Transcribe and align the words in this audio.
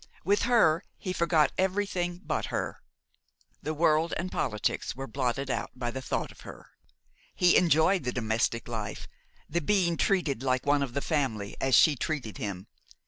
With 0.23 0.41
her 0.49 0.83
he 0.97 1.13
forgot 1.13 1.51
everything 1.59 2.21
but 2.25 2.45
her. 2.45 2.81
The 3.61 3.75
world 3.75 4.15
and 4.17 4.31
politics 4.31 4.95
were 4.95 5.05
blotted 5.05 5.51
out 5.51 5.69
by 5.75 5.91
the 5.91 6.01
thought 6.01 6.31
of 6.31 6.41
her; 6.41 6.71
he 7.35 7.55
enjoyed 7.55 8.03
the 8.03 8.11
domestic 8.11 8.67
life, 8.67 9.07
the 9.47 9.61
being 9.61 9.97
treated 9.97 10.41
like 10.41 10.65
one 10.65 10.81
of 10.81 10.95
the 10.95 11.01
family, 11.01 11.55
as 11.61 11.75
she 11.75 11.95
treated 11.95 12.39
him. 12.39 12.65